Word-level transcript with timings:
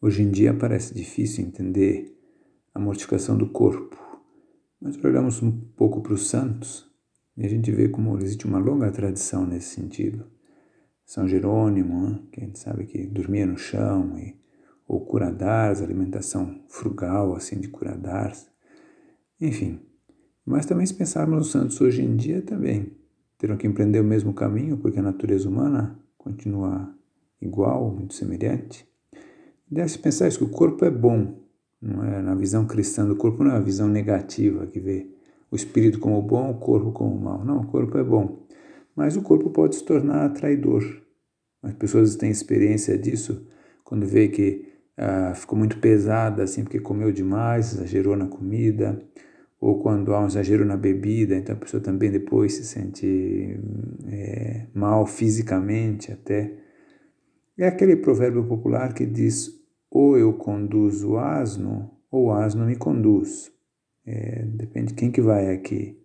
Hoje 0.00 0.22
em 0.22 0.30
dia 0.30 0.54
parece 0.54 0.94
difícil 0.94 1.44
entender 1.44 2.16
a 2.72 2.78
mortificação 2.78 3.36
do 3.36 3.48
corpo, 3.48 3.98
mas 4.80 4.96
olhamos 5.02 5.42
um 5.42 5.50
pouco 5.50 6.00
para 6.00 6.12
os 6.12 6.28
santos 6.28 6.88
e 7.36 7.44
a 7.44 7.48
gente 7.48 7.72
vê 7.72 7.88
como 7.88 8.16
existe 8.16 8.46
uma 8.46 8.60
longa 8.60 8.92
tradição 8.92 9.44
nesse 9.44 9.74
sentido. 9.74 10.24
São 11.04 11.26
Jerônimo, 11.26 12.10
né, 12.10 12.20
que 12.30 12.40
a 12.40 12.44
gente 12.44 12.60
sabe 12.60 12.86
que 12.86 13.06
dormia 13.06 13.44
no 13.44 13.58
chão, 13.58 14.16
e, 14.16 14.36
ou 14.86 15.04
Curadars, 15.04 15.82
alimentação 15.82 16.62
frugal 16.68 17.34
assim 17.34 17.58
de 17.58 17.66
Curadars, 17.66 18.48
enfim. 19.40 19.80
Mas 20.46 20.64
também 20.64 20.86
se 20.86 20.94
pensarmos 20.94 21.38
nos 21.38 21.50
santos 21.50 21.80
hoje 21.80 22.02
em 22.02 22.14
dia 22.14 22.40
também 22.40 22.96
terão 23.36 23.56
que 23.56 23.66
empreender 23.66 23.98
o 23.98 24.04
mesmo 24.04 24.32
caminho, 24.32 24.78
porque 24.78 25.00
a 25.00 25.02
natureza 25.02 25.48
humana 25.48 25.98
continua 26.16 26.96
igual, 27.40 27.90
muito 27.92 28.14
semelhante. 28.14 28.86
Deve-se 29.70 29.98
pensar 29.98 30.28
isso, 30.28 30.38
que 30.38 30.44
o 30.44 30.50
corpo 30.50 30.84
é 30.84 30.90
bom, 30.90 31.42
não 31.80 32.04
é? 32.04 32.22
Na 32.22 32.34
visão 32.34 32.66
cristã 32.66 33.06
do 33.06 33.16
corpo 33.16 33.44
não 33.44 33.52
é 33.52 33.54
uma 33.54 33.62
visão 33.62 33.88
negativa, 33.88 34.66
que 34.66 34.80
vê 34.80 35.06
o 35.50 35.56
espírito 35.56 35.98
como 35.98 36.20
bom, 36.22 36.50
o 36.50 36.54
corpo 36.54 36.92
como 36.92 37.18
mal. 37.18 37.44
Não, 37.44 37.60
o 37.60 37.66
corpo 37.66 37.96
é 37.98 38.04
bom. 38.04 38.46
Mas 38.94 39.16
o 39.16 39.22
corpo 39.22 39.50
pode 39.50 39.76
se 39.76 39.84
tornar 39.84 40.28
traidor. 40.30 40.82
As 41.62 41.74
pessoas 41.74 42.16
têm 42.16 42.30
experiência 42.30 42.96
disso 42.98 43.46
quando 43.84 44.06
vê 44.06 44.28
que 44.28 44.68
ah, 44.96 45.32
ficou 45.34 45.58
muito 45.58 45.78
pesada, 45.78 46.42
assim, 46.42 46.62
porque 46.64 46.80
comeu 46.80 47.12
demais, 47.12 47.72
exagerou 47.74 48.16
na 48.16 48.26
comida, 48.26 49.00
ou 49.60 49.80
quando 49.80 50.14
há 50.14 50.20
um 50.20 50.26
exagero 50.26 50.64
na 50.64 50.76
bebida, 50.76 51.36
então 51.36 51.54
a 51.54 51.58
pessoa 51.58 51.82
também 51.82 52.10
depois 52.10 52.54
se 52.54 52.64
sente 52.64 53.58
é, 54.08 54.66
mal 54.74 55.06
fisicamente 55.06 56.12
até. 56.12 56.52
É 57.56 57.66
aquele 57.66 57.96
provérbio 57.96 58.44
popular 58.44 58.92
que 58.92 59.06
diz 59.06 59.57
ou 59.90 60.16
eu 60.18 60.32
conduzo 60.34 61.12
o 61.12 61.18
asno, 61.18 61.90
ou 62.10 62.26
o 62.26 62.32
asno 62.32 62.66
me 62.66 62.76
conduz. 62.76 63.52
É, 64.06 64.42
depende 64.44 64.88
de 64.88 64.94
quem 64.94 65.10
que 65.10 65.20
vai 65.20 65.52
aqui 65.52 65.98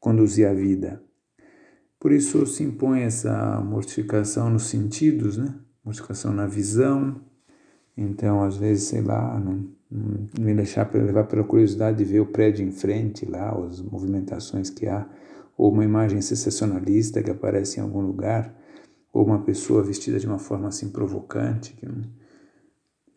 conduzir 0.00 0.46
a 0.46 0.54
vida. 0.54 1.02
Por 2.00 2.12
isso 2.12 2.46
se 2.46 2.62
impõe 2.62 3.02
essa 3.02 3.60
mortificação 3.60 4.48
nos 4.48 4.64
sentidos, 4.64 5.36
né? 5.36 5.54
Mortificação 5.84 6.32
na 6.32 6.46
visão. 6.46 7.20
Então, 7.96 8.42
às 8.42 8.56
vezes, 8.56 8.84
sei 8.84 9.02
lá, 9.02 9.38
não, 9.40 9.68
não 9.90 10.28
me 10.38 10.54
deixar 10.54 10.88
levar 10.94 11.24
pela 11.24 11.42
curiosidade 11.42 11.98
de 11.98 12.04
ver 12.04 12.20
o 12.20 12.26
prédio 12.26 12.64
em 12.64 12.70
frente 12.70 13.26
lá, 13.26 13.50
as 13.66 13.80
movimentações 13.82 14.70
que 14.70 14.86
há, 14.86 15.08
ou 15.56 15.72
uma 15.72 15.84
imagem 15.84 16.20
sensacionalista 16.20 17.22
que 17.22 17.30
aparece 17.30 17.80
em 17.80 17.82
algum 17.82 18.00
lugar, 18.00 18.54
ou 19.12 19.26
uma 19.26 19.42
pessoa 19.42 19.82
vestida 19.82 20.20
de 20.20 20.26
uma 20.26 20.38
forma 20.38 20.68
assim 20.68 20.90
provocante, 20.90 21.74
que 21.74 21.84
não, 21.84 22.02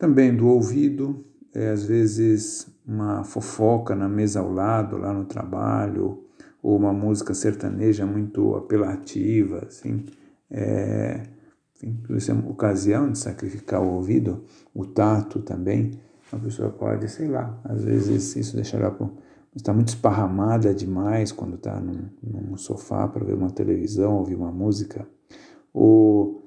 também 0.02 0.34
do 0.34 0.48
ouvido, 0.48 1.24
é, 1.54 1.70
às 1.70 1.84
vezes 1.84 2.66
uma 2.84 3.22
fofoca 3.22 3.94
na 3.94 4.08
mesa 4.08 4.40
ao 4.40 4.52
lado, 4.52 4.96
lá 4.96 5.12
no 5.12 5.24
trabalho, 5.26 6.24
ou 6.60 6.76
uma 6.76 6.92
música 6.92 7.32
sertaneja 7.32 8.04
muito 8.04 8.56
apelativa, 8.56 9.64
assim, 9.64 10.04
é, 10.50 11.22
enfim, 11.76 12.02
isso 12.16 12.32
é 12.32 12.34
uma 12.34 12.50
ocasião 12.50 13.12
de 13.12 13.18
sacrificar 13.18 13.80
o 13.80 13.94
ouvido, 13.94 14.42
o 14.74 14.84
tato 14.84 15.38
também, 15.38 15.92
a 16.32 16.36
pessoa 16.36 16.70
pode, 16.70 17.08
sei 17.08 17.28
lá, 17.28 17.56
às 17.62 17.84
vezes 17.84 18.34
isso 18.34 18.56
deixará 18.56 18.92
está 19.54 19.72
muito 19.72 19.88
esparramada 19.88 20.74
demais 20.74 21.30
quando 21.30 21.54
está 21.54 21.78
num, 21.78 22.08
num 22.20 22.56
sofá 22.56 23.06
para 23.06 23.24
ver 23.24 23.34
uma 23.34 23.50
televisão, 23.50 24.16
ouvir 24.16 24.34
uma 24.34 24.50
música, 24.50 25.06
ou 25.72 26.41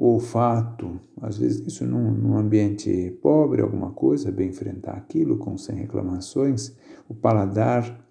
o 0.00 0.14
olfato, 0.14 0.98
às 1.20 1.36
vezes 1.36 1.60
isso 1.66 1.84
num, 1.84 2.10
num 2.10 2.38
ambiente 2.38 3.10
pobre, 3.20 3.60
alguma 3.60 3.90
coisa, 3.90 4.32
bem 4.32 4.48
enfrentar 4.48 4.92
aquilo 4.92 5.36
com 5.36 5.58
sem 5.58 5.76
reclamações, 5.76 6.74
o 7.06 7.14
paladar, 7.14 8.02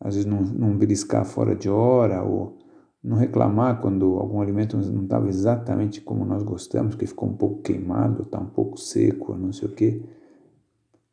às 0.00 0.14
vezes 0.14 0.24
não, 0.24 0.40
não 0.40 0.74
beliscar 0.74 1.22
fora 1.26 1.54
de 1.54 1.68
hora, 1.68 2.22
ou 2.22 2.56
não 3.02 3.18
reclamar 3.18 3.82
quando 3.82 4.16
algum 4.16 4.40
alimento 4.40 4.78
não 4.90 5.04
estava 5.04 5.28
exatamente 5.28 6.00
como 6.00 6.24
nós 6.24 6.42
gostamos, 6.42 6.94
que 6.94 7.06
ficou 7.06 7.28
um 7.28 7.36
pouco 7.36 7.60
queimado, 7.60 8.22
está 8.22 8.40
um 8.40 8.48
pouco 8.48 8.80
seco, 8.80 9.36
não 9.36 9.52
sei 9.52 9.68
o 9.68 9.72
quê. 9.72 10.02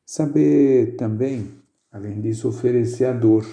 Saber 0.06 0.96
também, 0.96 1.52
além 1.92 2.22
disso, 2.22 2.48
oferecer 2.48 3.04
a 3.04 3.12
dor. 3.12 3.46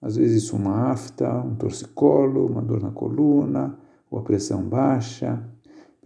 Às 0.00 0.14
vezes 0.14 0.52
uma 0.52 0.92
afta, 0.92 1.28
um 1.40 1.56
torcicolo, 1.56 2.46
uma 2.46 2.62
dor 2.62 2.80
na 2.80 2.92
coluna, 2.92 3.76
ou 4.08 4.20
a 4.20 4.22
pressão 4.22 4.62
baixa, 4.62 5.42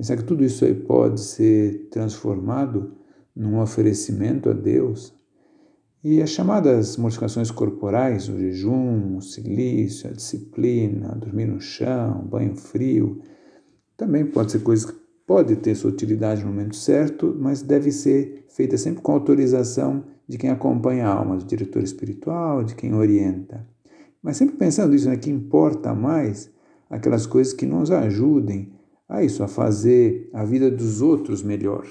Pensar 0.02 0.16
que 0.16 0.24
tudo 0.24 0.42
isso 0.44 0.64
aí 0.64 0.74
pode 0.74 1.20
ser 1.20 1.86
transformado 1.88 2.90
num 3.36 3.60
oferecimento 3.60 4.50
a 4.50 4.52
Deus. 4.52 5.14
E 6.02 6.20
as 6.20 6.30
chamadas 6.30 6.96
modificações 6.96 7.52
corporais, 7.52 8.28
o 8.28 8.36
jejum, 8.36 9.18
o 9.18 9.22
silício, 9.22 10.10
a 10.10 10.12
disciplina, 10.12 11.14
dormir 11.14 11.46
no 11.46 11.60
chão, 11.60 12.26
banho 12.26 12.56
frio, 12.56 13.20
também 13.96 14.26
pode 14.26 14.50
ser 14.50 14.64
coisa 14.64 14.88
que 14.88 14.98
pode 15.24 15.54
ter 15.54 15.76
sua 15.76 15.92
utilidade 15.92 16.42
no 16.42 16.48
momento 16.48 16.74
certo, 16.74 17.32
mas 17.38 17.62
deve 17.62 17.92
ser 17.92 18.44
feita 18.48 18.76
sempre 18.76 19.02
com 19.02 19.12
autorização 19.12 20.02
de 20.26 20.36
quem 20.36 20.50
acompanha 20.50 21.06
a 21.06 21.14
alma, 21.14 21.36
do 21.36 21.44
diretor 21.44 21.80
espiritual, 21.80 22.64
de 22.64 22.74
quem 22.74 22.92
orienta. 22.92 23.64
Mas 24.20 24.36
sempre 24.36 24.56
pensando 24.56 24.96
isso, 24.96 25.08
né, 25.08 25.16
que 25.16 25.30
importa 25.30 25.94
mais 25.94 26.50
aquelas 26.90 27.24
coisas 27.24 27.52
que 27.52 27.64
nos 27.64 27.92
ajudem 27.92 28.81
a 29.08 29.22
isso, 29.22 29.42
a 29.42 29.48
fazer 29.48 30.30
a 30.32 30.44
vida 30.44 30.70
dos 30.70 31.00
outros 31.02 31.42
melhor. 31.42 31.86